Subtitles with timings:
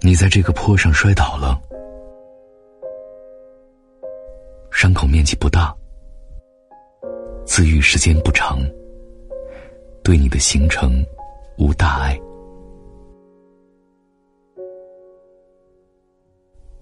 [0.00, 1.60] 你在这个坡上摔倒了，
[4.70, 5.74] 伤口面积不大，
[7.44, 8.60] 自愈时间不长，
[10.04, 11.04] 对你的行程
[11.58, 12.18] 无大碍。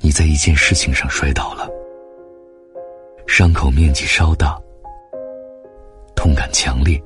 [0.00, 1.68] 你在一件事情上摔倒了，
[3.26, 4.60] 伤口面积稍大，
[6.14, 7.02] 痛感强烈，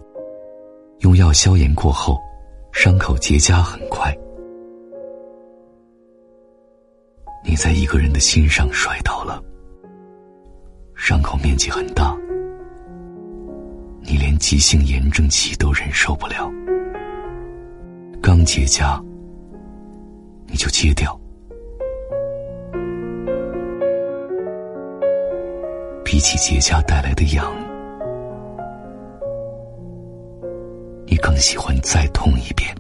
[0.99, 2.19] 用药消炎过后，
[2.73, 4.15] 伤口结痂很快。
[7.45, 9.43] 你在一个人的心上摔倒了，
[10.95, 12.17] 伤口面积很大，
[14.01, 16.51] 你连急性炎症期都忍受不了，
[18.23, 19.03] 刚结痂
[20.47, 21.19] 你就揭掉，
[26.05, 27.53] 比起结痂带来的痒，
[31.07, 32.75] 你更喜欢再痛一遍。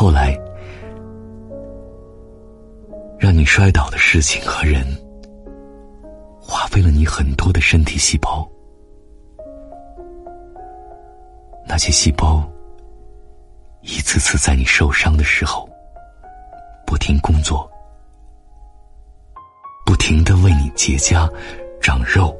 [0.00, 0.38] 后来，
[3.18, 4.86] 让你摔倒的事情和人，
[6.40, 8.48] 花费了你很多的身体细胞。
[11.66, 12.48] 那些细胞，
[13.80, 15.68] 一次次在你受伤的时候，
[16.86, 17.68] 不停工作，
[19.84, 21.28] 不停的为你结痂、
[21.80, 22.32] 长肉，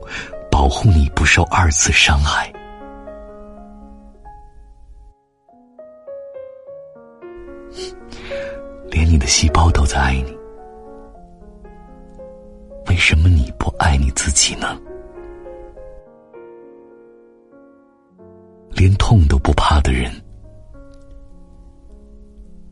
[0.48, 2.52] 保护你不受二次伤害。
[8.90, 10.36] 连你的细胞都在爱你，
[12.88, 14.78] 为什么你不爱你自己呢？
[18.70, 20.10] 连痛都不怕的人，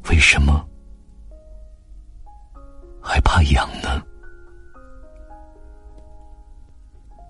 [0.09, 0.65] 为什么
[3.01, 4.03] 还怕痒呢？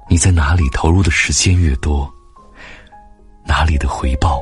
[0.08, 2.08] 你在哪里投入的时间越多，
[3.44, 4.40] 哪里的回报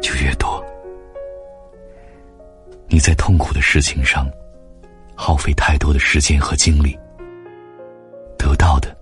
[0.00, 0.62] 就越多。
[2.92, 4.28] 你在痛苦的事情上
[5.14, 6.98] 耗费太多的时间和精力，
[8.36, 8.94] 得到的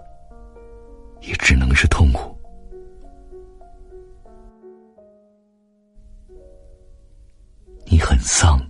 [1.23, 2.37] 也只能是痛苦。
[7.87, 8.61] 你很丧，